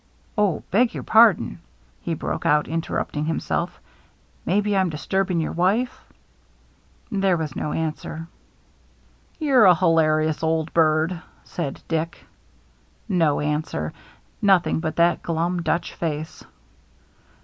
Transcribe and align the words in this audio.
"Oh, 0.35 0.57
I 0.57 0.63
beg 0.71 0.95
your 0.95 1.03
pardon," 1.03 1.59
he 2.01 2.15
broke 2.15 2.43
out, 2.43 2.67
interrupting 2.67 3.25
himself; 3.25 3.79
"maybe 4.47 4.75
I'm 4.75 4.89
disturbing 4.89 5.39
your 5.39 5.51
wife?" 5.51 5.95
There 7.11 7.37
was 7.37 7.55
no 7.55 7.71
answer." 7.71 8.27
You're 9.39 9.65
a 9.65 9.75
hilarious 9.75 10.41
old 10.41 10.73
bird," 10.73 11.21
said 11.43 11.83
Dick. 11.87 12.25
No 13.07 13.41
answer— 13.41 13.93
nothing 14.51 14.79
but 14.79 14.95
that 14.95 15.21
glum 15.21 15.61
Dutch 15.61 15.93
face. 15.93 16.43